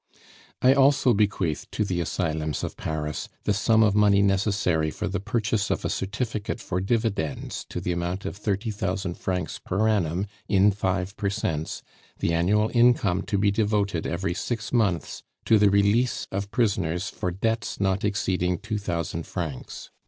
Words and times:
"I 0.63 0.73
also 0.73 1.13
bequeath 1.13 1.69
to 1.69 1.85
the 1.85 2.01
Asylums 2.01 2.63
of 2.63 2.75
Paris 2.75 3.29
the 3.43 3.53
sum 3.53 3.83
of 3.83 3.93
money 3.93 4.23
necessary 4.23 4.89
for 4.89 5.07
the 5.07 5.19
purchase 5.19 5.69
of 5.69 5.85
a 5.85 5.91
certificate 5.91 6.59
for 6.59 6.81
dividends 6.81 7.67
to 7.69 7.79
the 7.79 7.91
amount 7.91 8.25
of 8.25 8.35
thirty 8.35 8.71
thousand 8.71 9.19
francs 9.19 9.59
per 9.63 9.87
annum 9.87 10.25
in 10.47 10.71
five 10.71 11.15
per 11.17 11.29
cents, 11.29 11.83
the 12.17 12.33
annual 12.33 12.71
income 12.73 13.21
to 13.27 13.37
be 13.37 13.51
devoted 13.51 14.07
every 14.07 14.33
six 14.33 14.73
months 14.73 15.21
to 15.45 15.59
the 15.59 15.69
release 15.69 16.25
of 16.31 16.49
prisoners 16.49 17.07
for 17.07 17.29
debts 17.29 17.79
not 17.79 18.03
exceeding 18.03 18.57
two 18.57 18.79
thousand 18.79 19.27
francs. 19.27 19.91